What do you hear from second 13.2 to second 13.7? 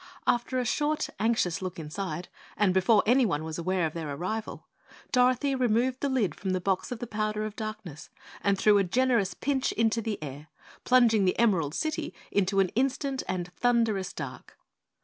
and